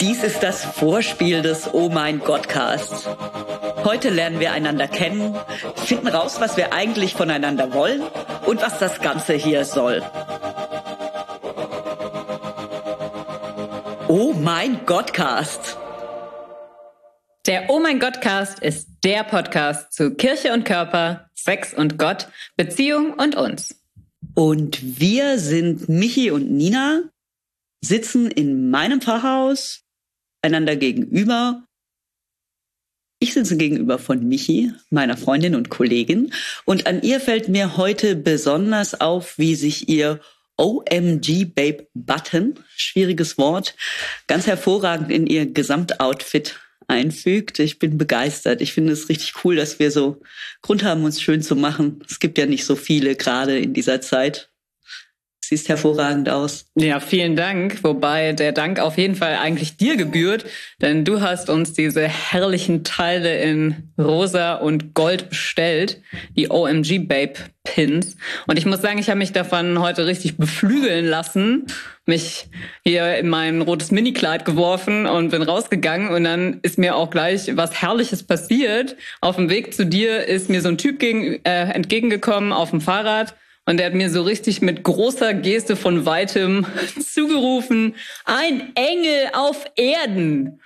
[0.00, 3.08] Dies ist das Vorspiel des Oh mein Gottcasts.
[3.82, 5.34] Heute lernen wir einander kennen,
[5.74, 8.02] finden raus, was wir eigentlich voneinander wollen
[8.46, 10.02] und was das Ganze hier soll.
[14.06, 15.76] Oh mein Gottcast.
[17.48, 23.14] Der Oh mein Gottcast ist der Podcast zu Kirche und Körper, Sex und Gott, Beziehung
[23.14, 23.82] und uns.
[24.36, 27.02] Und wir sind Michi und Nina,
[27.80, 29.87] sitzen in meinem Pfarrhaus
[30.42, 31.64] einander gegenüber.
[33.20, 36.32] Ich sitze gegenüber von Michi, meiner Freundin und Kollegin,
[36.64, 40.20] und an ihr fällt mir heute besonders auf, wie sich ihr
[40.56, 43.74] OMG Babe Button, schwieriges Wort,
[44.26, 47.58] ganz hervorragend in ihr Gesamtoutfit einfügt.
[47.58, 48.60] Ich bin begeistert.
[48.60, 50.20] Ich finde es richtig cool, dass wir so
[50.62, 52.02] Grund haben, uns schön zu machen.
[52.08, 54.50] Es gibt ja nicht so viele gerade in dieser Zeit
[55.48, 56.66] siehst hervorragend aus.
[56.74, 57.82] Ja, vielen Dank.
[57.82, 60.44] Wobei der Dank auf jeden Fall eigentlich dir gebührt,
[60.80, 66.02] denn du hast uns diese herrlichen Teile in rosa und gold bestellt,
[66.36, 68.16] die OMG Babe Pins.
[68.46, 71.66] Und ich muss sagen, ich habe mich davon heute richtig beflügeln lassen,
[72.06, 72.46] mich
[72.84, 77.56] hier in mein rotes Minikleid geworfen und bin rausgegangen und dann ist mir auch gleich
[77.56, 78.96] was Herrliches passiert.
[79.20, 82.80] Auf dem Weg zu dir ist mir so ein Typ gegen, äh, entgegengekommen auf dem
[82.80, 83.34] Fahrrad
[83.68, 86.64] und er hat mir so richtig mit großer Geste von weitem
[87.06, 87.94] zugerufen,
[88.24, 90.62] ein Engel auf Erden.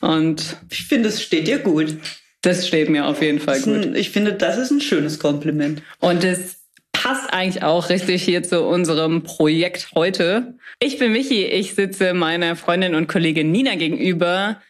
[0.00, 1.96] Und ich finde, es steht dir gut.
[2.42, 3.86] Das steht mir auf jeden Fall gut.
[3.86, 5.82] Ein, ich finde, das ist ein schönes Kompliment.
[5.98, 6.60] Und es
[6.92, 10.54] passt eigentlich auch richtig hier zu unserem Projekt heute.
[10.78, 14.62] Ich bin Michi, ich sitze meiner Freundin und Kollegin Nina gegenüber,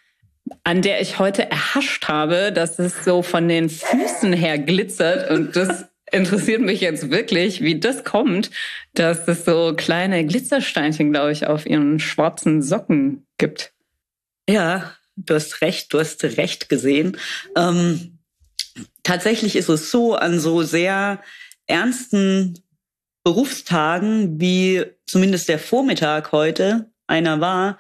[0.62, 5.54] an der ich heute erhascht habe, dass es so von den Füßen her glitzert und
[5.54, 8.50] das interessiert mich jetzt wirklich, wie das kommt,
[8.94, 13.72] dass es so kleine Glitzersteinchen, glaube ich, auf ihren schwarzen Socken gibt.
[14.48, 17.16] Ja, du hast recht, du hast recht gesehen.
[17.56, 18.18] Ähm,
[19.02, 21.20] tatsächlich ist es so, an so sehr
[21.66, 22.62] ernsten
[23.24, 27.78] Berufstagen, wie zumindest der Vormittag heute einer war,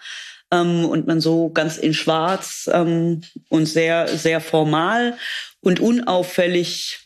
[0.50, 5.16] ähm, und man so ganz in Schwarz ähm, und sehr, sehr formal
[5.60, 7.03] und unauffällig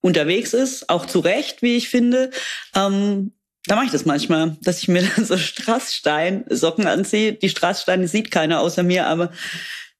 [0.00, 2.30] unterwegs ist, auch zu Recht, wie ich finde,
[2.74, 3.32] ähm,
[3.66, 7.34] da mache ich das manchmal, dass ich mir dann so Strassstein-Socken anziehe.
[7.34, 9.30] Die Strasssteine sieht keiner außer mir, aber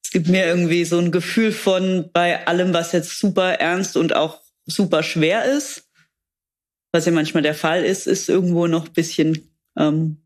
[0.02, 4.14] es gibt mir irgendwie so ein Gefühl von bei allem, was jetzt super ernst und
[4.14, 5.88] auch super schwer ist,
[6.92, 10.16] was ja manchmal der Fall ist, ist irgendwo noch bisschen ähm,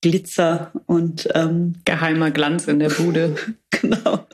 [0.00, 3.36] Glitzer und ähm, geheimer Glanz in der Bude.
[3.70, 4.26] genau.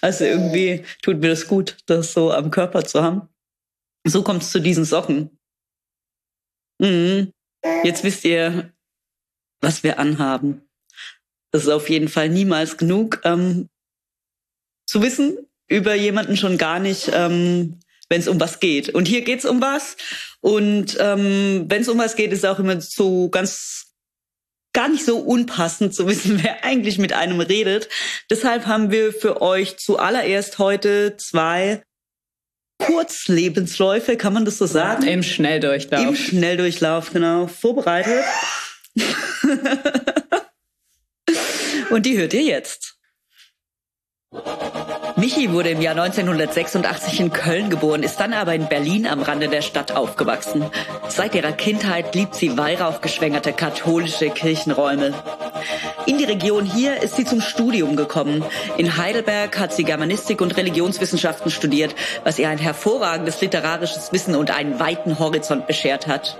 [0.00, 3.28] Also irgendwie tut mir das gut, das so am Körper zu haben.
[4.08, 5.38] So kommt es zu diesen Socken.
[6.78, 7.32] Mhm.
[7.82, 8.72] Jetzt wisst ihr,
[9.60, 10.62] was wir anhaben.
[11.50, 13.68] Das ist auf jeden Fall niemals genug ähm,
[14.86, 18.90] zu wissen über jemanden schon gar nicht, ähm, wenn es um was geht.
[18.90, 19.96] Und hier geht's um was.
[20.40, 23.92] Und ähm, wenn es um was geht, ist auch immer so ganz
[24.72, 27.88] gar nicht so unpassend zu wissen, wer eigentlich mit einem redet.
[28.30, 31.82] Deshalb haben wir für euch zuallererst heute zwei
[32.78, 35.06] Kurzlebensläufe, kann man das so sagen?
[35.06, 36.06] Im Schnelldurchlauf.
[36.06, 37.46] Im Schnelldurchlauf, genau.
[37.46, 38.24] Vorbereitet.
[41.90, 42.96] Und die hört ihr jetzt.
[45.16, 49.48] Michi wurde im Jahr 1986 in Köln geboren, ist dann aber in Berlin am Rande
[49.48, 50.66] der Stadt aufgewachsen.
[51.08, 55.14] Seit ihrer Kindheit liebt sie weihrauchgeschwängerte katholische Kirchenräume.
[56.06, 58.44] In die Region hier ist sie zum Studium gekommen.
[58.76, 64.52] In Heidelberg hat sie Germanistik und Religionswissenschaften studiert, was ihr ein hervorragendes literarisches Wissen und
[64.52, 66.38] einen weiten Horizont beschert hat.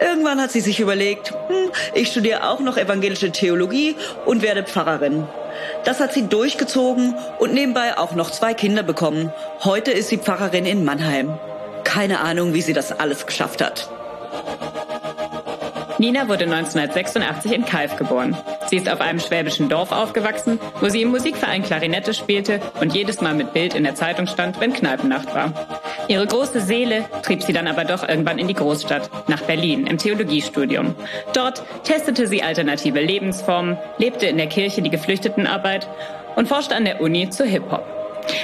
[0.00, 3.96] Irgendwann hat sie sich überlegt, hm, ich studiere auch noch evangelische Theologie
[4.26, 5.26] und werde Pfarrerin.
[5.84, 9.32] Das hat sie durchgezogen und nebenbei auch noch zwei Kinder bekommen.
[9.64, 11.38] Heute ist sie Pfarrerin in Mannheim.
[11.84, 13.88] Keine Ahnung, wie sie das alles geschafft hat.
[16.00, 18.34] Nina wurde 1986 in Kalf geboren.
[18.68, 23.20] Sie ist auf einem schwäbischen Dorf aufgewachsen, wo sie im Musikverein Klarinette spielte und jedes
[23.20, 25.52] Mal mit Bild in der Zeitung stand, wenn Kneipennacht war.
[26.08, 29.98] Ihre große Seele trieb sie dann aber doch irgendwann in die Großstadt, nach Berlin, im
[29.98, 30.94] Theologiestudium.
[31.34, 35.86] Dort testete sie alternative Lebensformen, lebte in der Kirche die Geflüchtetenarbeit
[36.34, 37.84] und forschte an der Uni zu Hip-Hop.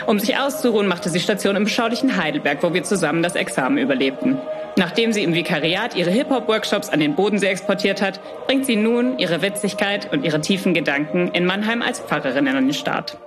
[0.06, 4.38] Um sich auszuruhen, machte sie Station im beschaulichen Heidelberg, wo wir zusammen das Examen überlebten.
[4.78, 9.40] Nachdem sie im Vikariat ihre Hip-Hop-Workshops an den Bodensee exportiert hat, bringt sie nun ihre
[9.40, 13.18] Witzigkeit und ihre tiefen Gedanken in Mannheim als Pfarrerin an den Start.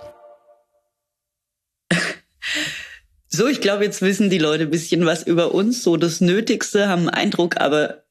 [3.32, 6.90] So, ich glaube, jetzt wissen die Leute ein bisschen was über uns, so das Nötigste,
[6.90, 8.04] haben einen Eindruck, aber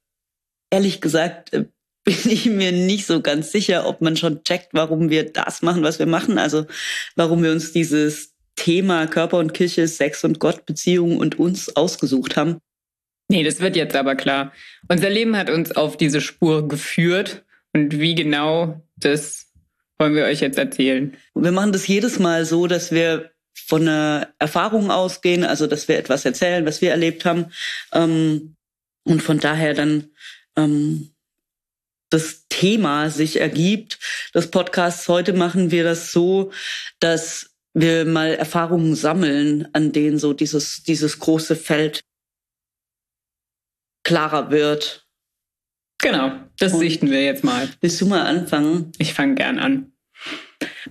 [0.70, 1.64] ehrlich gesagt, äh,
[2.04, 5.82] bin ich mir nicht so ganz sicher, ob man schon checkt, warum wir das machen,
[5.82, 6.38] was wir machen.
[6.38, 6.66] Also
[7.16, 12.36] warum wir uns dieses Thema Körper und Kirche, Sex und Gott, Beziehungen und uns ausgesucht
[12.36, 12.60] haben.
[13.28, 14.52] Nee, das wird jetzt aber klar.
[14.88, 17.44] Unser Leben hat uns auf diese Spur geführt.
[17.74, 19.52] Und wie genau, das
[19.98, 21.16] wollen wir euch jetzt erzählen.
[21.34, 23.30] Wir machen das jedes Mal so, dass wir
[23.66, 27.46] von einer Erfahrung ausgehen, also dass wir etwas erzählen, was wir erlebt haben.
[27.92, 28.56] Ähm,
[29.04, 30.08] und von daher dann
[30.56, 31.10] ähm,
[32.10, 33.98] das Thema sich ergibt.
[34.32, 36.50] Das Podcast heute machen wir das so,
[37.00, 42.00] dass wir mal Erfahrungen sammeln, an denen so dieses, dieses große Feld
[44.08, 45.06] klarer wird.
[45.98, 47.68] Genau, das Und sichten wir jetzt mal.
[47.82, 48.90] Willst du mal anfangen?
[48.96, 49.92] Ich fange gern an.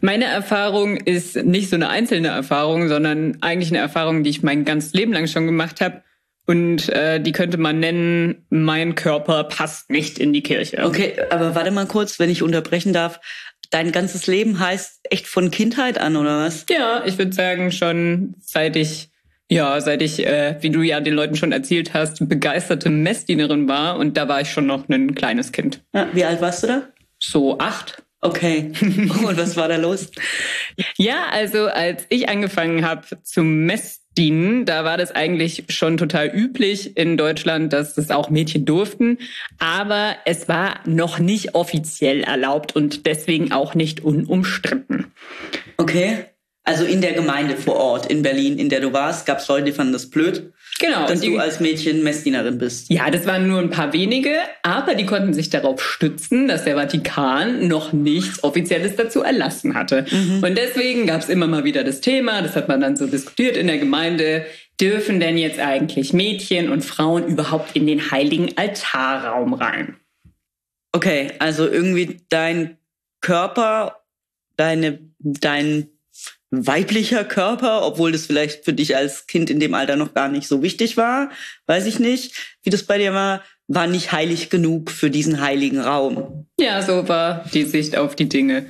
[0.01, 4.65] Meine Erfahrung ist nicht so eine einzelne Erfahrung, sondern eigentlich eine Erfahrung, die ich mein
[4.65, 6.03] ganzes Leben lang schon gemacht habe.
[6.45, 10.85] Und äh, die könnte man nennen, mein Körper passt nicht in die Kirche.
[10.85, 13.19] Okay, aber warte mal kurz, wenn ich unterbrechen darf.
[13.71, 16.65] Dein ganzes Leben heißt echt von Kindheit an, oder was?
[16.69, 19.09] Ja, ich würde sagen, schon seit ich,
[19.49, 23.97] ja, seit ich, äh, wie du ja den Leuten schon erzählt hast, begeisterte Messdienerin war.
[23.97, 25.81] Und da war ich schon noch ein kleines Kind.
[25.93, 26.81] Ja, wie alt warst du da?
[27.19, 28.03] So acht.
[28.21, 28.71] Okay.
[28.81, 30.11] Und was war da los?
[30.97, 36.97] ja, also als ich angefangen habe zu Messdienen, da war das eigentlich schon total üblich
[36.97, 39.19] in Deutschland, dass das auch Mädchen durften.
[39.59, 45.13] Aber es war noch nicht offiziell erlaubt und deswegen auch nicht unumstritten.
[45.77, 46.25] Okay.
[46.67, 49.63] Also in der Gemeinde vor Ort in Berlin, in der du warst, gab es Leute,
[49.63, 50.51] die fanden das blöd.
[50.79, 51.07] Genau.
[51.07, 52.89] Dass die, du als Mädchen Messdienerin bist.
[52.89, 54.33] Ja, das waren nur ein paar wenige,
[54.63, 60.05] aber die konnten sich darauf stützen, dass der Vatikan noch nichts Offizielles dazu erlassen hatte.
[60.11, 60.43] Mhm.
[60.43, 63.55] Und deswegen gab es immer mal wieder das Thema, das hat man dann so diskutiert
[63.55, 64.45] in der Gemeinde,
[64.81, 69.95] dürfen denn jetzt eigentlich Mädchen und Frauen überhaupt in den heiligen Altarraum rein?
[70.91, 72.75] Okay, also irgendwie dein
[73.21, 74.01] Körper,
[74.57, 75.87] deine, dein
[76.51, 80.47] weiblicher Körper, obwohl das vielleicht für dich als Kind in dem Alter noch gar nicht
[80.47, 81.29] so wichtig war,
[81.65, 82.33] weiß ich nicht,
[82.63, 86.47] wie das bei dir war, war nicht heilig genug für diesen heiligen Raum.
[86.59, 88.67] Ja, so war die Sicht auf die Dinge.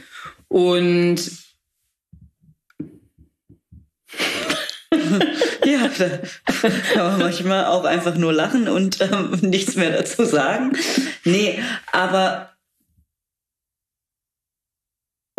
[0.48, 1.22] Und
[5.66, 6.20] ja, da
[6.94, 10.76] kann man manchmal auch einfach nur lachen und ähm, nichts mehr dazu sagen.
[11.24, 11.60] Nee,
[11.92, 12.57] aber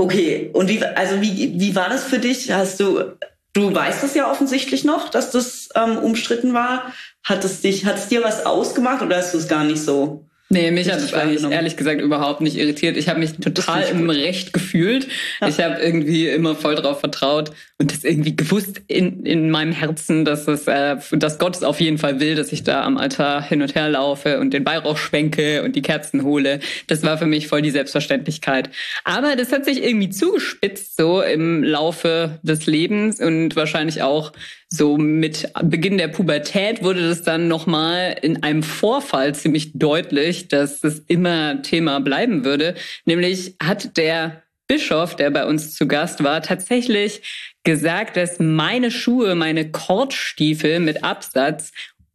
[0.01, 2.53] Okay, und wie, also wie, wie war das für dich?
[2.53, 3.17] Hast du,
[3.53, 6.95] du weißt es ja offensichtlich noch, dass das ähm, umstritten war.
[7.25, 10.25] Hat es dich, hat es dir was ausgemacht oder hast du es gar nicht so?
[10.51, 12.97] Nee, mich hat es eigentlich ehrlich gesagt überhaupt nicht irritiert.
[12.97, 15.09] Ich habe mich total im Recht gefühlt.
[15.41, 15.49] Ja.
[15.49, 20.25] Ich habe irgendwie immer voll drauf vertraut und das irgendwie gewusst in, in meinem Herzen,
[20.25, 23.41] dass es, äh, dass Gott es auf jeden Fall will, dass ich da am Altar
[23.41, 26.59] hin und her laufe und den Weihrauch schwenke und die Kerzen hole.
[26.89, 28.71] Das war für mich voll die Selbstverständlichkeit.
[29.05, 34.33] Aber das hat sich irgendwie zugespitzt so im Laufe des Lebens und wahrscheinlich auch
[34.69, 40.83] so mit Beginn der Pubertät wurde das dann nochmal in einem Vorfall ziemlich deutlich, dass
[40.83, 42.75] es immer Thema bleiben würde.
[43.07, 47.23] Nämlich hat der Bischof, der bei uns zu Gast war, tatsächlich
[47.69, 51.71] gesagt, dass meine Schuhe, meine Kordstiefel mit Absatz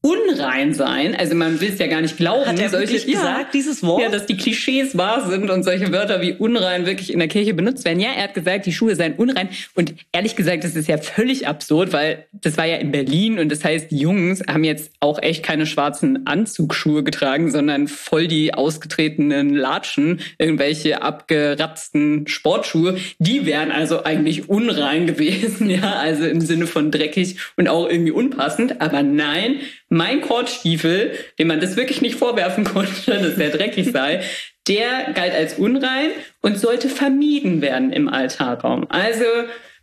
[0.06, 1.16] unrein sein.
[1.16, 2.46] Also man will es ja gar nicht glauben.
[2.46, 4.02] Hat er solche, ja, gesagt, dieses Wort?
[4.02, 7.54] Ja, dass die Klischees wahr sind und solche Wörter wie unrein wirklich in der Kirche
[7.54, 8.02] benutzt werden.
[8.02, 9.48] Ja, er hat gesagt, die Schuhe seien unrein.
[9.76, 13.50] Und ehrlich gesagt, das ist ja völlig absurd, weil das war ja in Berlin und
[13.50, 18.54] das heißt, die Jungs haben jetzt auch echt keine schwarzen Anzugsschuhe getragen, sondern voll die
[18.54, 22.98] ausgetretenen Latschen, irgendwelche abgeratzten Sportschuhe.
[23.20, 28.12] Die wären also eigentlich unrein gewesen, ja, also im Sinne von dreckig und auch irgendwie
[28.12, 28.82] unpassend.
[28.82, 29.62] Aber nein,
[29.94, 34.22] mein Kordstiefel, dem man das wirklich nicht vorwerfen konnte, dass der dreckig sei,
[34.68, 36.10] der galt als unrein
[36.42, 38.86] und sollte vermieden werden im Altarraum.
[38.90, 39.26] Also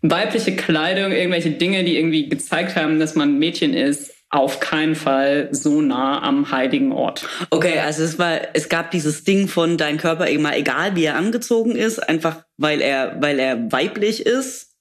[0.03, 5.49] weibliche Kleidung, irgendwelche Dinge, die irgendwie gezeigt haben, dass man Mädchen ist, auf keinen Fall
[5.51, 7.27] so nah am heiligen Ort.
[7.51, 11.17] Okay, also es war, es gab dieses Ding von dein Körper immer egal wie er
[11.17, 14.77] angezogen ist, einfach weil er, weil er weiblich ist.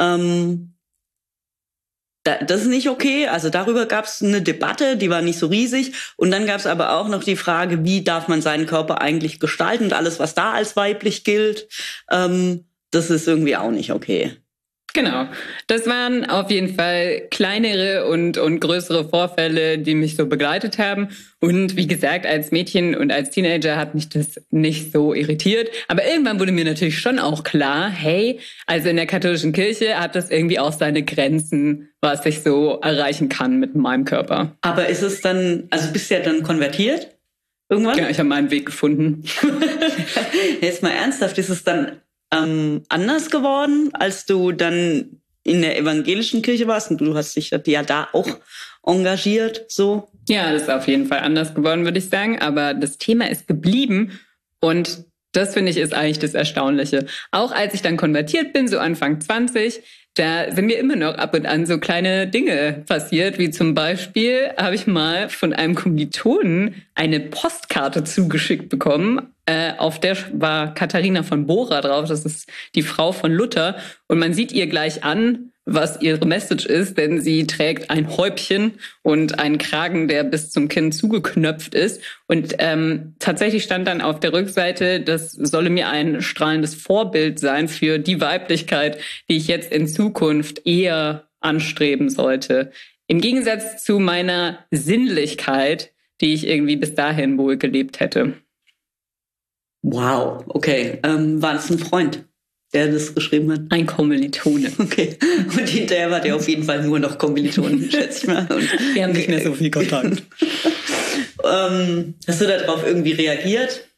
[0.00, 0.73] Ähm,
[2.24, 3.28] das ist nicht okay.
[3.28, 5.92] Also darüber gab es eine Debatte, die war nicht so riesig.
[6.16, 9.40] Und dann gab es aber auch noch die Frage, wie darf man seinen Körper eigentlich
[9.40, 11.68] gestalten und alles, was da als weiblich gilt,
[12.10, 14.36] ähm, das ist irgendwie auch nicht okay.
[14.94, 15.26] Genau.
[15.66, 21.08] Das waren auf jeden Fall kleinere und, und größere Vorfälle, die mich so begleitet haben.
[21.40, 25.68] Und wie gesagt, als Mädchen und als Teenager hat mich das nicht so irritiert.
[25.88, 30.14] Aber irgendwann wurde mir natürlich schon auch klar, hey, also in der katholischen Kirche hat
[30.14, 34.56] das irgendwie auch seine Grenzen, was ich so erreichen kann mit meinem Körper.
[34.60, 37.10] Aber ist es dann, also bist du ja dann konvertiert?
[37.68, 37.98] irgendwann?
[37.98, 39.24] Ja, ich habe meinen Weg gefunden.
[40.60, 42.00] Jetzt mal ernsthaft, ist es dann
[42.34, 47.50] ähm, anders geworden, als du dann in der evangelischen Kirche warst und du hast dich
[47.50, 48.28] ja da auch
[48.84, 50.08] engagiert, so?
[50.28, 52.38] Ja, das ist auf jeden Fall anders geworden, würde ich sagen.
[52.38, 54.18] Aber das Thema ist geblieben
[54.60, 57.06] und das finde ich ist eigentlich das Erstaunliche.
[57.30, 59.82] Auch als ich dann konvertiert bin, so Anfang 20,
[60.14, 64.50] da sind mir immer noch ab und an so kleine Dinge passiert, wie zum Beispiel
[64.56, 69.34] habe ich mal von einem Kommilitonen eine Postkarte zugeschickt bekommen.
[69.46, 73.76] Äh, auf der war Katharina von Bora drauf, das ist die Frau von Luther.
[74.06, 78.72] Und man sieht ihr gleich an, was ihre Message ist, denn sie trägt ein Häubchen
[79.02, 82.02] und einen Kragen, der bis zum Kinn zugeknöpft ist.
[82.26, 87.68] Und ähm, tatsächlich stand dann auf der Rückseite, das solle mir ein strahlendes Vorbild sein
[87.68, 92.70] für die Weiblichkeit, die ich jetzt in Zukunft eher anstreben sollte.
[93.06, 98.34] Im Gegensatz zu meiner Sinnlichkeit, die ich irgendwie bis dahin wohl gelebt hätte.
[99.82, 100.98] Wow, okay.
[101.02, 102.24] Ähm, war das ein Freund?
[102.74, 103.60] Der das geschrieben hat?
[103.70, 104.70] Ein Kommilitone.
[104.78, 105.16] Okay.
[105.56, 108.46] Und hinterher war der auf jeden Fall nur noch Kommilitone, schätze ich mal.
[108.50, 110.22] Und Wir haben nicht mehr so viel Kontakt.
[111.44, 113.88] ähm, hast du darauf irgendwie reagiert?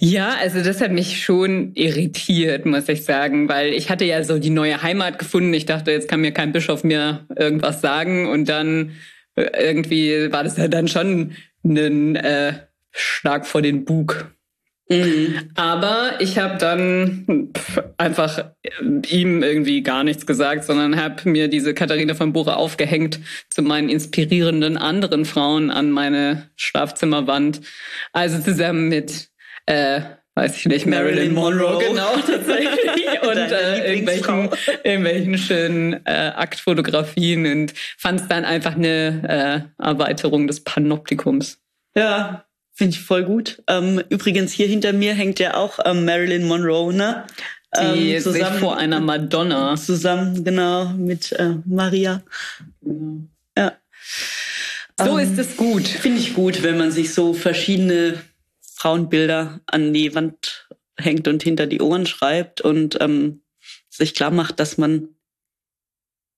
[0.00, 4.38] Ja, also das hat mich schon irritiert, muss ich sagen, weil ich hatte ja so
[4.38, 5.54] die neue Heimat gefunden.
[5.54, 8.92] Ich dachte, jetzt kann mir kein Bischof mehr irgendwas sagen und dann
[9.36, 11.32] äh, irgendwie war das ja dann schon
[11.64, 12.54] ein äh,
[12.90, 14.30] Schlag vor den Bug.
[14.88, 15.50] Mhm.
[15.54, 17.50] Aber ich habe dann
[17.96, 18.44] einfach
[19.08, 23.88] ihm irgendwie gar nichts gesagt, sondern habe mir diese Katharina von Bore aufgehängt zu meinen
[23.88, 27.62] inspirierenden anderen Frauen an meine Schlafzimmerwand.
[28.12, 29.30] Also zusammen mit,
[29.66, 30.02] äh,
[30.34, 33.22] weiß ich nicht, Marilyn, Marilyn Monroe, Monroe, genau, tatsächlich.
[33.22, 34.50] und äh, irgendwelchen,
[34.82, 41.58] irgendwelchen schönen äh, Aktfotografien und fand es dann einfach eine äh, Erweiterung des Panoptikums.
[41.96, 42.44] Ja,
[42.76, 43.62] Finde ich voll gut.
[43.68, 47.24] Ähm, übrigens, hier hinter mir hängt ja auch ähm, Marilyn Monroe, ne?
[47.76, 49.76] Die ähm, zusammen vor einer Madonna.
[49.76, 52.22] Zusammen, genau, mit äh, Maria.
[53.56, 53.72] Ja.
[55.00, 55.86] So ist es gut.
[55.86, 58.20] Finde ich gut, wenn man sich so verschiedene
[58.60, 63.42] Frauenbilder an die Wand hängt und hinter die Ohren schreibt und ähm,
[63.88, 65.08] sich klar macht, dass man,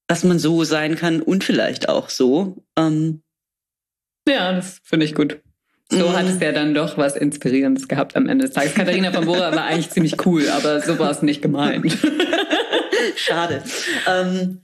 [0.06, 2.62] dass man so sein kann und vielleicht auch so.
[2.76, 3.22] Ähm,
[4.28, 5.40] ja, das finde ich gut.
[5.90, 8.74] So hat es ja dann doch was Inspirierendes gehabt am Ende des Tages.
[8.74, 11.96] Katharina von Bora war eigentlich ziemlich cool, aber so war es nicht gemeint.
[13.16, 13.62] Schade.
[14.08, 14.62] Ähm,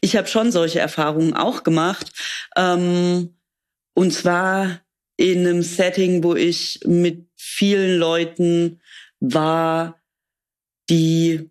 [0.00, 2.10] ich habe schon solche Erfahrungen auch gemacht.
[2.56, 3.34] Ähm,
[3.94, 4.80] und zwar
[5.16, 8.80] in einem Setting, wo ich mit vielen Leuten
[9.20, 10.00] war,
[10.90, 11.50] die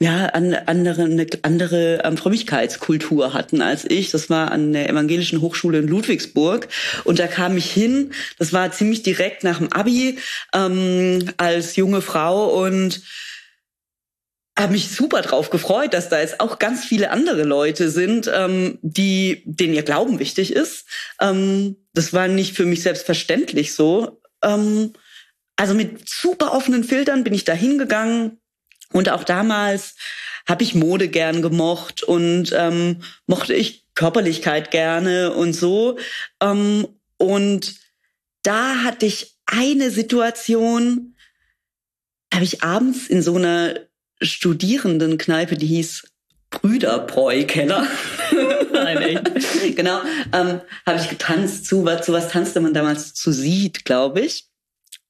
[0.00, 4.10] ja, an, andere, eine andere ähm, Frömmigkeitskultur hatten als ich.
[4.12, 6.68] Das war an der Evangelischen Hochschule in Ludwigsburg.
[7.04, 10.18] Und da kam ich hin, das war ziemlich direkt nach dem Abi,
[10.54, 13.02] ähm, als junge Frau und
[14.56, 18.78] habe mich super drauf gefreut, dass da jetzt auch ganz viele andere Leute sind, ähm,
[18.82, 20.86] die denen ihr Glauben wichtig ist.
[21.20, 24.20] Ähm, das war nicht für mich selbstverständlich so.
[24.42, 24.92] Ähm,
[25.56, 28.38] also mit super offenen Filtern bin ich da hingegangen,
[28.92, 29.96] und auch damals
[30.48, 35.98] habe ich Mode gern gemocht und ähm, mochte ich Körperlichkeit gerne und so.
[36.40, 37.74] Ähm, und
[38.42, 41.16] da hatte ich eine Situation,
[42.32, 43.74] habe ich abends in so einer
[44.22, 46.04] Studierendenkneipe, die hieß
[46.50, 47.86] Brüderbräu-Keller.
[49.74, 50.00] genau,
[50.32, 51.66] ähm, habe ich getanzt.
[51.66, 53.12] Zu, zu was tanzte man damals?
[53.12, 54.48] Zu Sied, glaube ich.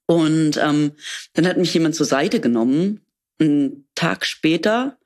[0.06, 0.92] Und ähm,
[1.35, 3.02] dann hat mich jemand zur Seite genommen
[3.38, 4.99] einen Tag später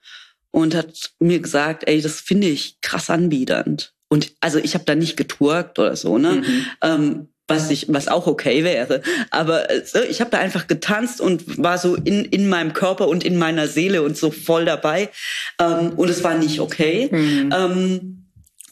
[0.50, 3.94] und hat mir gesagt, ey, das finde ich krass anbiedernd.
[4.08, 6.34] Und also ich habe da nicht geturkt oder so, ne?
[6.34, 6.66] Mhm.
[6.82, 9.02] Ähm, was ich, was auch okay wäre.
[9.30, 13.24] Aber äh, ich habe da einfach getanzt und war so in, in meinem Körper und
[13.24, 15.10] in meiner Seele und so voll dabei.
[15.58, 17.08] Ähm, und es war nicht okay.
[17.10, 17.54] Mhm.
[17.54, 18.26] Ähm,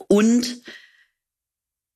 [0.09, 0.62] und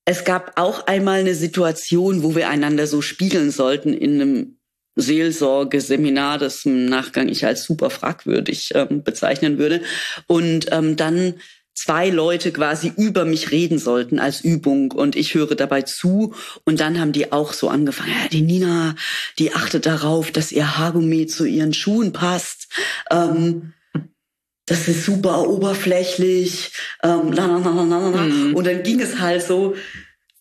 [0.04, 4.59] es gab auch einmal eine Situation, wo wir einander so spiegeln sollten in einem
[4.97, 9.83] Seelsorge-Seminar, das im Nachgang ich als super fragwürdig ähm, bezeichnen würde.
[10.27, 11.35] Und ähm, dann
[11.75, 16.35] zwei Leute quasi über mich reden sollten als Übung und ich höre dabei zu
[16.65, 18.95] und dann haben die auch so angefangen, ja, die Nina,
[19.41, 22.69] die achtet darauf, dass ihr Haargummi zu ihren Schuhen passt.
[23.11, 23.73] Ähm,
[24.67, 26.73] das ist super oberflächlich.
[27.03, 27.59] Ähm, na.
[27.59, 28.55] Mhm.
[28.55, 29.77] Und dann ging es halt so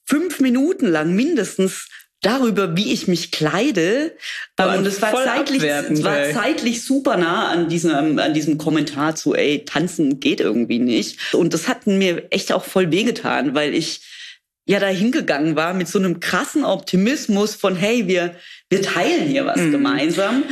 [0.06, 1.90] fünf Minuten lang mindestens
[2.24, 4.16] darüber, wie ich mich kleide.
[4.56, 9.16] Aber und es war zeitlich, es war zeitlich super nah an diesem, an diesem Kommentar
[9.16, 11.36] zu, ey, tanzen geht irgendwie nicht.
[11.36, 14.02] Und das hat mir echt auch voll wehgetan, weil ich
[14.66, 18.36] ja da hingegangen war mit so einem krassen Optimismus von, hey, wir,
[18.70, 19.72] wir teilen hier was mhm.
[19.72, 20.44] gemeinsam.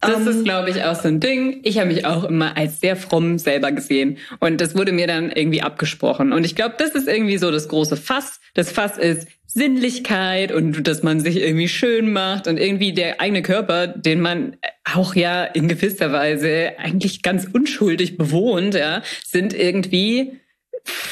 [0.00, 1.60] Das um, ist, ähm, glaube ich, auch so ein Ding.
[1.62, 4.18] Ich habe mich auch immer als sehr fromm selber gesehen.
[4.40, 6.32] Und das wurde mir dann irgendwie abgesprochen.
[6.32, 8.40] Und ich glaube, das ist irgendwie so das große Fass.
[8.54, 13.40] Das Fass ist Sinnlichkeit und dass man sich irgendwie schön macht und irgendwie der eigene
[13.40, 20.40] Körper, den man auch ja in gewisser Weise eigentlich ganz unschuldig bewohnt, ja, sind irgendwie,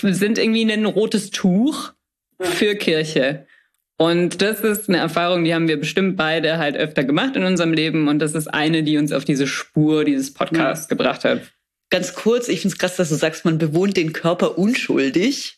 [0.03, 1.93] sind irgendwie ein rotes Tuch
[2.39, 3.47] für Kirche.
[3.97, 7.73] Und das ist eine Erfahrung, die haben wir bestimmt beide halt öfter gemacht in unserem
[7.73, 8.09] Leben.
[8.09, 10.89] Und das ist eine, die uns auf diese Spur dieses Podcasts ja.
[10.91, 11.41] gebracht hat.
[11.89, 15.57] Ganz kurz, ich finde es krass, dass du sagst, man bewohnt den Körper unschuldig.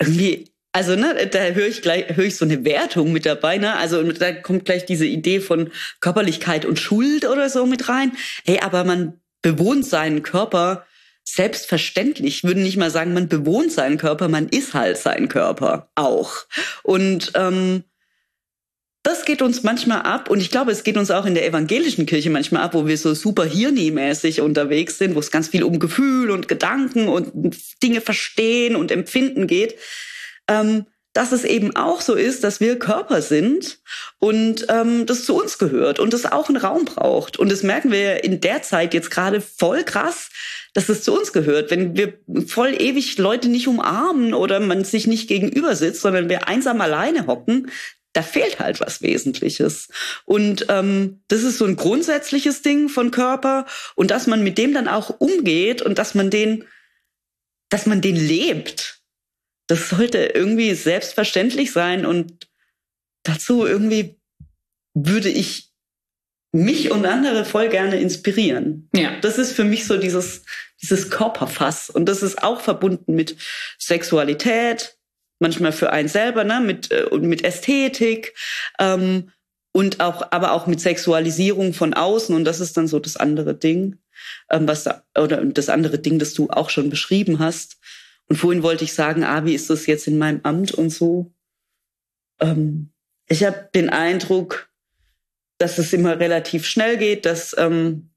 [0.00, 3.76] Irgendwie, also ne, da höre ich gleich, höre ich so eine Wertung mit dabei, ne?
[3.76, 5.70] Also da kommt gleich diese Idee von
[6.00, 8.12] Körperlichkeit und Schuld oder so mit rein.
[8.44, 10.86] Hey, aber man bewohnt seinen Körper
[11.24, 12.38] selbstverständlich.
[12.38, 16.32] Ich würde nicht mal sagen, man bewohnt seinen Körper, man ist halt sein Körper auch.
[16.82, 17.84] Und ähm,
[19.02, 22.04] das geht uns manchmal ab und ich glaube, es geht uns auch in der evangelischen
[22.04, 25.78] Kirche manchmal ab, wo wir so super hirni-mäßig unterwegs sind, wo es ganz viel um
[25.78, 27.32] Gefühl und Gedanken und
[27.82, 29.76] Dinge verstehen und empfinden geht.
[30.48, 30.86] Ähm,
[31.18, 33.80] dass es eben auch so ist, dass wir Körper sind
[34.18, 37.38] und ähm, das zu uns gehört und das auch einen Raum braucht.
[37.38, 40.30] Und das merken wir in der Zeit jetzt gerade voll krass,
[40.74, 41.72] dass es zu uns gehört.
[41.72, 42.14] Wenn wir
[42.46, 47.26] voll ewig Leute nicht umarmen oder man sich nicht gegenüber sitzt, sondern wir einsam alleine
[47.26, 47.70] hocken,
[48.12, 49.88] da fehlt halt was Wesentliches.
[50.24, 54.72] Und ähm, das ist so ein grundsätzliches Ding von Körper und dass man mit dem
[54.72, 56.64] dann auch umgeht und dass man den,
[57.70, 58.97] dass man den lebt.
[59.68, 62.48] Das sollte irgendwie selbstverständlich sein und
[63.22, 64.16] dazu irgendwie
[64.94, 65.68] würde ich
[66.52, 68.88] mich und andere voll gerne inspirieren.
[68.94, 69.18] Ja.
[69.20, 70.42] Das ist für mich so dieses,
[70.80, 71.90] dieses Körperfass.
[71.90, 73.36] Und das ist auch verbunden mit
[73.78, 74.96] Sexualität,
[75.38, 78.34] manchmal für einen selber, ne, mit, äh, und mit Ästhetik,
[78.78, 79.30] ähm,
[79.72, 82.34] und auch, aber auch mit Sexualisierung von außen.
[82.34, 83.98] Und das ist dann so das andere Ding,
[84.50, 87.76] ähm, was da, oder das andere Ding, das du auch schon beschrieben hast.
[88.28, 91.32] Und vorhin wollte ich sagen, ah, wie ist das jetzt in meinem Amt und so?
[92.40, 92.90] Ähm,
[93.26, 94.68] ich habe den Eindruck,
[95.58, 98.10] dass es immer relativ schnell geht, dass ähm,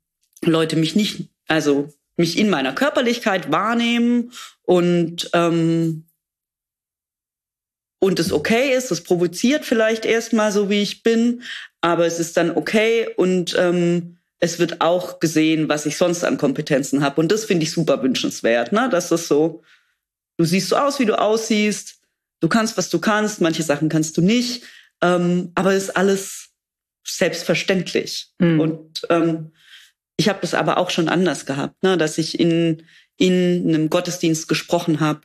[0.43, 4.32] Leute mich nicht, also mich in meiner Körperlichkeit wahrnehmen
[4.63, 6.06] und ähm,
[8.04, 11.43] und es okay ist, es provoziert vielleicht erstmal so, wie ich bin,
[11.82, 16.39] aber es ist dann okay und ähm, es wird auch gesehen, was ich sonst an
[16.39, 17.21] Kompetenzen habe.
[17.21, 18.89] Und das finde ich super wünschenswert, ne?
[18.89, 19.62] Dass das so,
[20.41, 22.01] du siehst so aus, wie du aussiehst,
[22.39, 24.63] du kannst, was du kannst, manche Sachen kannst du nicht,
[25.01, 26.49] ähm, aber es ist alles
[27.06, 28.32] selbstverständlich.
[28.39, 28.60] Mhm.
[28.60, 29.54] Und ähm,
[30.17, 31.95] ich habe das aber auch schon anders gehabt, ne?
[31.95, 35.21] dass ich in, in einem Gottesdienst gesprochen habe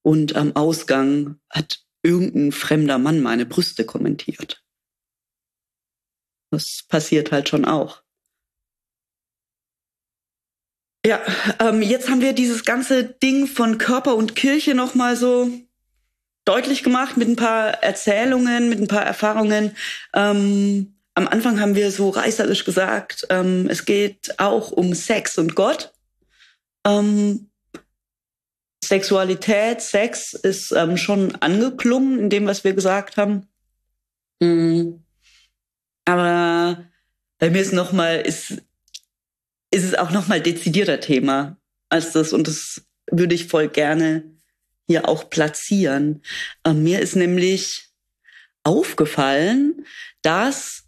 [0.00, 4.64] und am Ausgang hat irgendein fremder Mann meine Brüste kommentiert.
[6.50, 8.02] Das passiert halt schon auch.
[11.06, 11.20] Ja,
[11.60, 15.50] ähm, jetzt haben wir dieses ganze Ding von Körper und Kirche noch mal so
[16.46, 19.76] deutlich gemacht mit ein paar Erzählungen, mit ein paar Erfahrungen.
[20.14, 25.54] Ähm, am Anfang haben wir so reißerisch gesagt, ähm, es geht auch um Sex und
[25.54, 25.92] Gott.
[26.86, 27.50] Ähm,
[28.82, 33.48] Sexualität, Sex ist ähm, schon angeklungen in dem, was wir gesagt haben.
[34.40, 35.04] Mhm.
[36.06, 36.84] Aber
[37.38, 38.62] bei mir ist noch mal ist
[39.74, 41.56] ist es auch noch mal dezidierter Thema
[41.88, 44.24] als das und das würde ich voll gerne
[44.86, 46.22] hier auch platzieren.
[46.64, 47.88] Ähm, mir ist nämlich
[48.62, 49.84] aufgefallen,
[50.22, 50.84] dass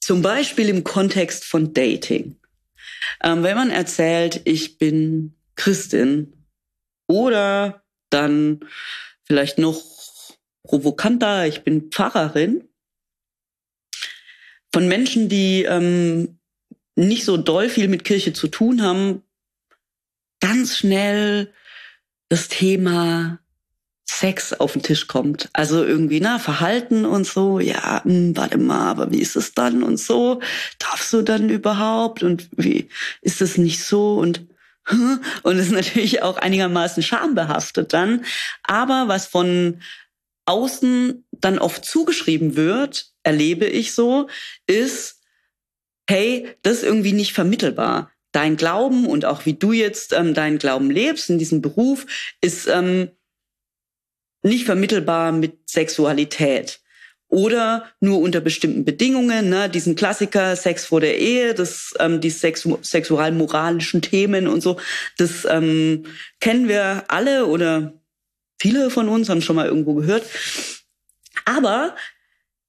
[0.00, 2.36] zum Beispiel im Kontext von Dating.
[3.22, 6.46] Ähm, wenn man erzählt, ich bin Christin
[7.06, 8.60] oder dann
[9.24, 9.82] vielleicht noch
[10.62, 12.68] provokanter, ich bin Pfarrerin,
[14.72, 16.38] von Menschen, die ähm,
[16.96, 19.22] nicht so doll viel mit Kirche zu tun haben,
[20.40, 21.52] ganz schnell
[22.28, 23.38] das Thema
[24.06, 25.48] Sex auf den Tisch kommt.
[25.52, 29.54] Also irgendwie, na, Verhalten und so, ja, mh, hm, warte mal, aber wie ist es
[29.54, 30.40] dann und so?
[30.78, 32.22] Darfst du dann überhaupt?
[32.22, 32.88] Und wie
[33.22, 34.14] ist es nicht so?
[34.14, 34.46] Und
[35.42, 38.24] und ist natürlich auch einigermaßen schambehaftet dann.
[38.62, 39.80] Aber was von
[40.46, 44.28] außen dann oft zugeschrieben wird, erlebe ich so,
[44.66, 45.22] ist,
[46.08, 48.10] hey, das ist irgendwie nicht vermittelbar.
[48.32, 52.06] Dein Glauben und auch wie du jetzt ähm, deinen Glauben lebst in diesem Beruf
[52.40, 53.10] ist ähm,
[54.42, 56.80] nicht vermittelbar mit Sexualität
[57.28, 62.30] oder nur unter bestimmten Bedingungen, ne, diesen Klassiker Sex vor der Ehe, das ähm, die
[62.30, 64.78] sexu sexualmoralischen Themen und so,
[65.16, 66.06] das ähm,
[66.40, 67.94] kennen wir alle oder
[68.60, 70.24] viele von uns haben schon mal irgendwo gehört.
[71.44, 71.96] Aber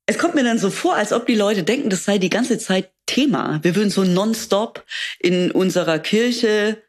[0.07, 2.57] es kommt mir dann so vor, als ob die Leute denken, das sei die ganze
[2.57, 3.59] Zeit Thema.
[3.63, 4.83] Wir würden so nonstop
[5.19, 6.81] in unserer Kirche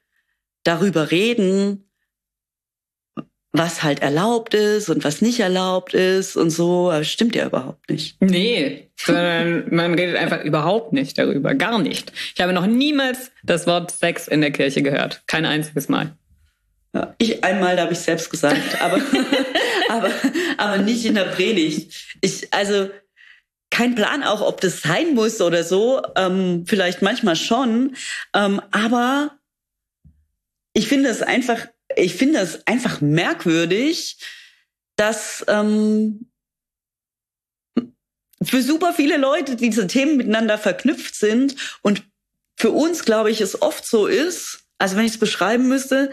[0.64, 1.86] darüber reden,
[3.52, 6.90] was halt erlaubt ist und was nicht erlaubt ist und so.
[6.90, 8.20] Aber das stimmt ja überhaupt nicht.
[8.20, 11.54] Nee, sondern man redet einfach überhaupt nicht darüber.
[11.54, 12.12] Gar nicht.
[12.34, 15.22] Ich habe noch niemals das Wort Sex in der Kirche gehört.
[15.26, 16.16] Kein einziges Mal.
[16.94, 19.00] Ja, ich einmal, da habe ich selbst gesagt, aber,
[19.90, 20.10] aber,
[20.56, 21.92] aber nicht in der Predigt.
[22.20, 22.88] Ich, also,
[23.70, 26.02] kein Plan auch, ob das sein muss oder so.
[26.16, 27.96] Ähm, vielleicht manchmal schon.
[28.34, 29.38] Ähm, aber
[30.72, 34.18] ich finde es einfach ich finde es einfach merkwürdig,
[34.96, 36.30] dass ähm,
[38.42, 42.02] für super viele Leute diese Themen miteinander verknüpft sind und
[42.56, 46.10] für uns, glaube ich, es oft so ist, also wenn ich es beschreiben müsste,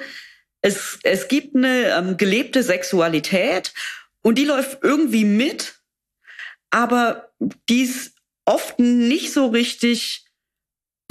[0.61, 3.73] es, es gibt eine ähm, gelebte Sexualität
[4.21, 5.79] und die läuft irgendwie mit,
[6.69, 7.32] aber
[7.69, 10.25] die ist oft nicht so richtig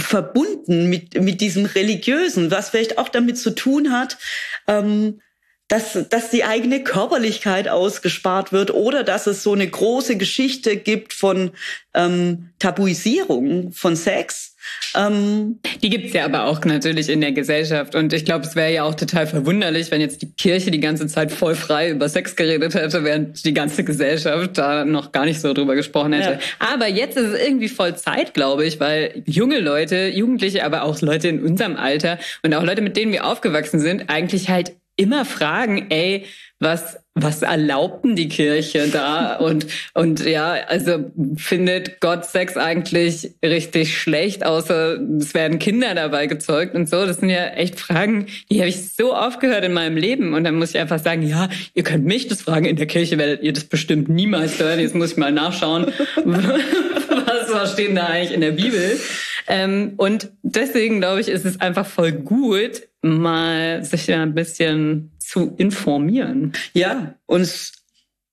[0.01, 4.19] verbunden mit, mit diesem Religiösen, was vielleicht auch damit zu tun hat,
[4.67, 5.21] ähm,
[5.69, 11.15] dass, dass die eigene Körperlichkeit ausgespart wird oder dass es so eine große Geschichte gibt
[11.15, 11.53] von
[11.95, 14.55] ähm, Tabuisierung von Sex.
[14.95, 17.95] Ähm, die gibt's ja aber auch natürlich in der Gesellschaft.
[17.95, 21.07] Und ich glaube, es wäre ja auch total verwunderlich, wenn jetzt die Kirche die ganze
[21.07, 25.41] Zeit voll frei über Sex geredet hätte, während die ganze Gesellschaft da noch gar nicht
[25.41, 26.33] so drüber gesprochen hätte.
[26.33, 26.73] Ja.
[26.75, 31.01] Aber jetzt ist es irgendwie voll Zeit, glaube ich, weil junge Leute, Jugendliche, aber auch
[31.01, 34.73] Leute in unserem Alter und auch Leute, mit denen wir aufgewachsen sind, eigentlich halt
[35.03, 36.25] immer fragen, ey,
[36.63, 39.35] was, was erlaubten die Kirche da?
[39.37, 46.29] Und, und ja, also findet Gott Sex eigentlich richtig schlecht, außer es werden Kinder dabei
[46.29, 47.05] gezeugt und so.
[47.05, 50.35] Das sind ja echt Fragen, die habe ich so oft gehört in meinem Leben.
[50.35, 52.65] Und dann muss ich einfach sagen, ja, ihr könnt mich das fragen.
[52.65, 54.79] In der Kirche werdet ihr das bestimmt niemals hören.
[54.79, 55.87] Jetzt muss ich mal nachschauen,
[56.25, 58.99] was, was steht da eigentlich in der Bibel.
[59.47, 65.55] Ähm, und deswegen glaube ich, ist es einfach voll gut, mal sich ein bisschen zu
[65.57, 66.53] informieren.
[66.73, 67.73] Ja, und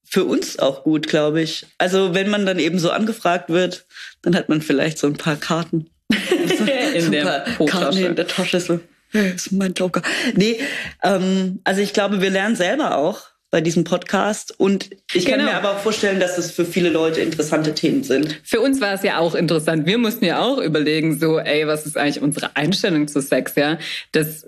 [0.04, 1.68] für uns auch gut, glaube ich.
[1.78, 3.86] Also wenn man dann eben so angefragt wird,
[4.22, 5.90] dann hat man vielleicht so ein paar Karten.
[6.94, 8.60] in so der Karten in der Tasche.
[8.60, 8.80] So,
[9.12, 10.02] hey, ist mein Joker.
[10.36, 10.60] Nee,
[11.04, 14.54] ähm, also ich glaube, wir lernen selber auch bei diesem Podcast.
[14.58, 15.38] Und ich genau.
[15.38, 18.40] kann mir aber auch vorstellen, dass es für viele Leute interessante Themen sind.
[18.44, 19.86] Für uns war es ja auch interessant.
[19.86, 23.78] Wir mussten ja auch überlegen, so, ey, was ist eigentlich unsere Einstellung zu Sex, ja?
[24.12, 24.48] Das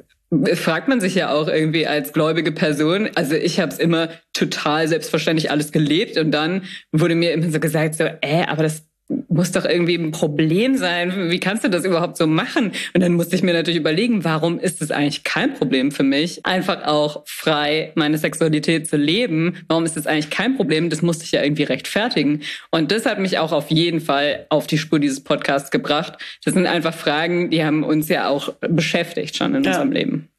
[0.53, 3.09] fragt man sich ja auch irgendwie als gläubige Person.
[3.15, 7.59] Also ich habe es immer total selbstverständlich alles gelebt und dann wurde mir immer so
[7.59, 8.83] gesagt, so, äh, aber das
[9.31, 11.29] muss doch irgendwie ein Problem sein.
[11.29, 12.73] Wie kannst du das überhaupt so machen?
[12.93, 16.45] Und dann musste ich mir natürlich überlegen, warum ist es eigentlich kein Problem für mich,
[16.45, 19.63] einfach auch frei meine Sexualität zu leben?
[19.67, 20.89] Warum ist es eigentlich kein Problem?
[20.89, 22.41] Das musste ich ja irgendwie rechtfertigen.
[22.69, 26.17] Und das hat mich auch auf jeden Fall auf die Spur dieses Podcasts gebracht.
[26.43, 29.71] Das sind einfach Fragen, die haben uns ja auch beschäftigt schon in ja.
[29.71, 30.29] unserem Leben.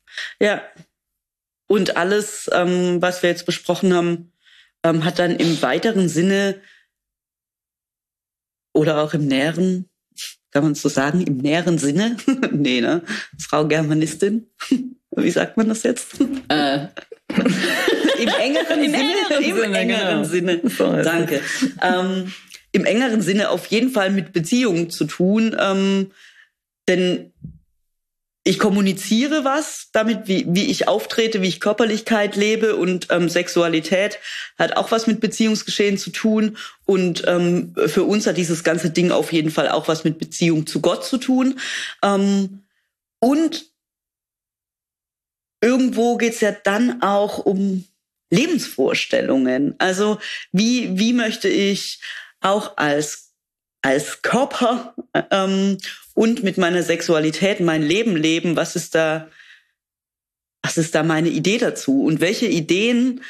[0.41, 0.63] Ja.
[1.67, 4.33] Und alles, ähm, was wir jetzt besprochen haben,
[4.85, 6.57] ähm, hat dann im weiteren Sinne
[8.73, 9.89] oder auch im näheren,
[10.51, 12.17] kann man so sagen, im näheren Sinne,
[12.53, 13.03] nee, ne?
[13.39, 14.47] Frau Germanistin,
[15.17, 16.21] wie sagt man das jetzt?
[16.49, 16.87] Äh.
[18.19, 20.61] Im engeren Im Sinne, engeren im Sinne, engeren genau.
[20.69, 21.03] Sinne.
[21.03, 21.41] Danke.
[21.81, 22.33] Ähm,
[22.71, 26.13] Im engeren Sinne auf jeden Fall mit Beziehungen zu tun, ähm,
[26.89, 27.33] denn
[28.45, 34.19] ich kommuniziere was damit, wie, wie ich auftrete, wie ich Körperlichkeit lebe und ähm, Sexualität
[34.59, 36.57] hat auch was mit Beziehungsgeschehen zu tun.
[36.85, 40.67] Und ähm, für uns hat dieses ganze Ding auf jeden Fall auch was mit Beziehung
[40.67, 41.61] zu Gott zu tun.
[42.03, 42.65] Ähm,
[43.21, 43.67] und
[45.61, 47.85] irgendwo geht's ja dann auch um
[48.31, 49.77] Lebensvorstellungen.
[49.79, 50.19] Also
[50.51, 52.01] wie, wie möchte ich
[52.41, 53.33] auch als
[53.83, 54.95] als Körper
[55.31, 55.79] ähm,
[56.15, 59.31] und mit meiner Sexualität mein Leben leben, was ist da,
[60.63, 62.05] was ist da meine Idee dazu?
[62.05, 63.23] Und welche Ideen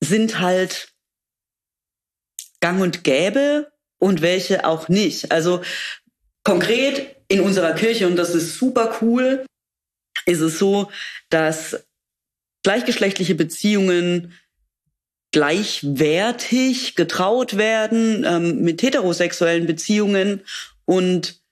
[0.00, 0.92] sind halt
[2.60, 5.32] gang und gäbe und welche auch nicht?
[5.32, 5.62] Also
[6.44, 9.44] konkret in unserer Kirche, und das ist super cool,
[10.26, 10.90] ist es so,
[11.30, 11.84] dass
[12.62, 14.32] gleichgeschlechtliche Beziehungen
[15.32, 20.42] gleichwertig getraut werden ähm, mit heterosexuellen Beziehungen
[20.84, 21.43] und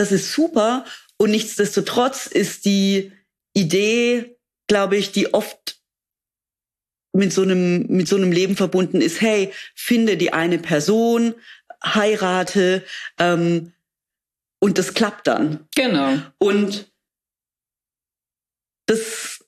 [0.00, 0.84] das ist super.
[1.18, 3.12] Und nichtsdestotrotz ist die
[3.52, 4.36] Idee,
[4.66, 5.78] glaube ich, die oft
[7.12, 11.34] mit so einem, mit so einem Leben verbunden ist, hey, finde die eine Person,
[11.84, 12.84] heirate,
[13.18, 13.72] ähm,
[14.62, 15.66] und das klappt dann.
[15.74, 16.18] Genau.
[16.38, 16.90] Und
[18.86, 19.44] das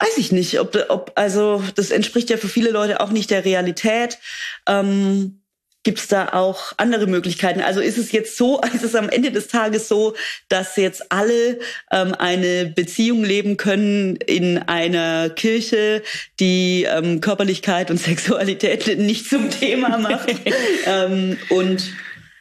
[0.00, 3.44] weiß ich nicht, ob, ob also das entspricht ja für viele Leute auch nicht der
[3.44, 4.18] Realität.
[4.66, 5.39] Ähm,
[5.82, 7.62] Gibt es da auch andere Möglichkeiten?
[7.62, 10.14] Also ist es jetzt so, ist es am Ende des Tages so,
[10.48, 11.58] dass jetzt alle
[11.90, 16.02] ähm, eine Beziehung leben können in einer Kirche,
[16.38, 20.28] die ähm, Körperlichkeit und Sexualität nicht zum Thema macht?
[20.86, 21.92] ähm, und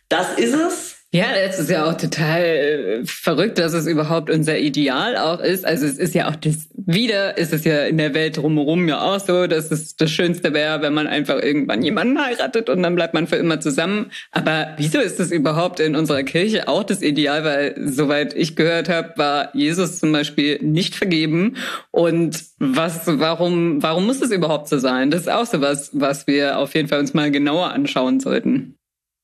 [0.09, 0.98] das ist es.
[1.11, 5.65] Ja, es ist ja auch total äh, verrückt, dass es überhaupt unser Ideal auch ist.
[5.65, 9.01] Also es ist ja auch das, wieder ist es ja in der Welt drumherum ja
[9.01, 12.93] auch so, dass es das Schönste wäre, wenn man einfach irgendwann jemanden heiratet und dann
[12.93, 14.11] bleibt man für immer zusammen.
[14.29, 17.43] Aber wieso ist das überhaupt in unserer Kirche auch das Ideal?
[17.43, 21.55] Weil soweit ich gehört habe, war Jesus zum Beispiel nicht vergeben.
[21.89, 25.09] Und was, warum, warum muss das überhaupt so sein?
[25.09, 28.75] Das ist auch so was, was wir auf jeden Fall uns mal genauer anschauen sollten.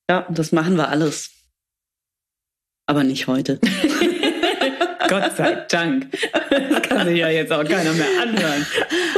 [0.10, 1.35] Ja, das machen wir alles.
[2.86, 3.60] Aber nicht heute.
[5.08, 6.12] Gott sei Dank.
[6.50, 8.66] Das kann sich ja jetzt auch keiner mehr anhören.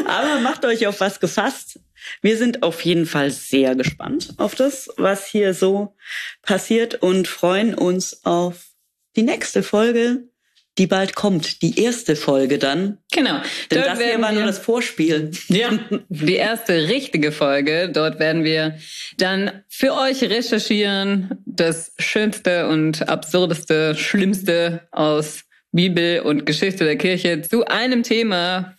[0.05, 1.79] Aber macht euch auf was gefasst.
[2.21, 5.95] Wir sind auf jeden Fall sehr gespannt auf das, was hier so
[6.41, 8.67] passiert und freuen uns auf
[9.15, 10.29] die nächste Folge
[10.77, 12.97] die bald kommt, die erste Folge dann.
[13.11, 13.41] Genau.
[13.71, 15.31] Denn Dort das hier war nur das Vorspiel.
[15.47, 15.71] Ja,
[16.09, 17.89] die erste richtige Folge.
[17.91, 18.77] Dort werden wir
[19.17, 27.41] dann für euch recherchieren, das Schönste und Absurdeste, Schlimmste aus Bibel und Geschichte der Kirche
[27.41, 28.75] zu einem Thema,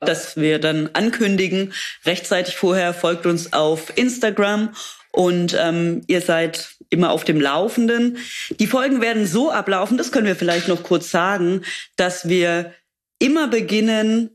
[0.00, 1.72] das wir dann ankündigen.
[2.04, 4.74] Rechtzeitig vorher folgt uns auf Instagram
[5.12, 8.16] und ähm, ihr seid immer auf dem Laufenden.
[8.58, 11.62] Die Folgen werden so ablaufen, das können wir vielleicht noch kurz sagen,
[11.96, 12.72] dass wir
[13.18, 14.30] immer beginnen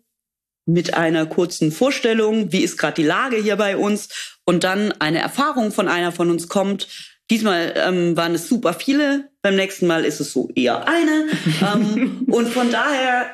[0.66, 5.20] mit einer kurzen Vorstellung, wie ist gerade die Lage hier bei uns und dann eine
[5.20, 6.88] Erfahrung von einer von uns kommt.
[7.30, 11.28] Diesmal ähm, waren es super viele, beim nächsten Mal ist es so eher eine.
[11.74, 13.32] ähm, und von daher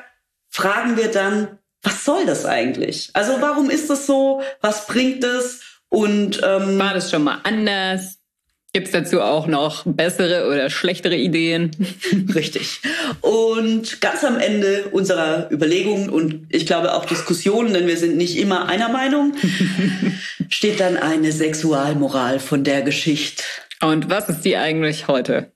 [0.48, 3.10] fragen wir dann, was soll das eigentlich?
[3.12, 4.42] Also warum ist das so?
[4.60, 5.60] Was bringt es?
[5.88, 8.17] Und ähm, war das schon mal anders?
[8.78, 11.72] Gibt es dazu auch noch bessere oder schlechtere Ideen?
[12.32, 12.80] Richtig.
[13.22, 18.38] Und ganz am Ende unserer Überlegungen und ich glaube auch Diskussionen, denn wir sind nicht
[18.38, 19.34] immer einer Meinung,
[20.48, 23.42] steht dann eine Sexualmoral von der Geschichte.
[23.80, 25.50] Und was ist die eigentlich heute?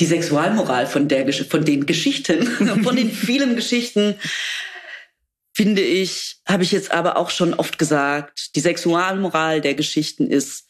[0.00, 2.46] Die Sexualmoral von der von den Geschichten,
[2.82, 4.14] von den vielen Geschichten
[5.54, 10.65] finde ich, habe ich jetzt aber auch schon oft gesagt, die Sexualmoral der Geschichten ist,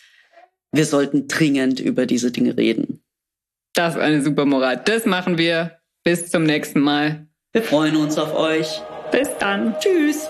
[0.77, 3.03] wir sollten dringend über diese Dinge reden.
[3.75, 4.81] Das ist eine super Moral.
[4.85, 5.79] Das machen wir.
[6.05, 7.27] Bis zum nächsten Mal.
[7.53, 8.81] Wir freuen uns auf euch.
[9.11, 9.75] Bis dann.
[9.81, 10.29] Tschüss.